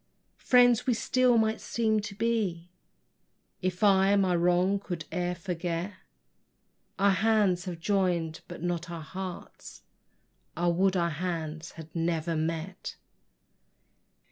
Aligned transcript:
Friends, 0.39 0.87
we 0.87 0.95
still 0.95 1.37
might 1.37 1.61
seem 1.61 1.99
to 1.99 2.15
be, 2.15 2.71
If 3.61 3.83
I 3.83 4.15
my 4.15 4.35
wrong 4.35 4.79
could 4.79 5.05
e'er 5.13 5.35
forget; 5.35 5.93
Our 6.97 7.11
hands 7.11 7.65
have 7.65 7.79
join'd 7.79 8.41
but 8.47 8.63
not 8.63 8.89
our 8.89 9.03
hearts: 9.03 9.83
I 10.57 10.69
would 10.69 10.97
our 10.97 11.11
hands 11.11 11.73
had 11.73 11.95
never 11.95 12.35
met! 12.35 12.95